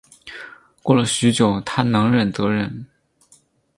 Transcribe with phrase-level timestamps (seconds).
[0.81, 2.87] 过了许久她能忍则忍